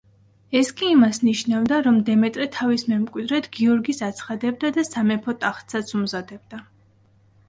[0.59, 6.61] ეს კი იმას ნიშნავდა, რომ დემეტრე თავის მემკვიდრედ გიორგის აცხადებდა და სამეფო ტახტსაც უმზადებდა.